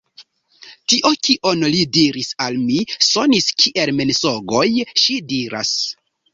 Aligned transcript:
Tio, 0.93 1.11
kion 1.27 1.61
li 1.75 1.83
diris 1.99 2.31
al 2.47 2.57
mi, 2.63 2.81
sonis 3.11 3.53
kiel 3.65 3.95
mensogoj, 4.01 4.67
ŝi 5.05 5.23
diras. 5.33 5.79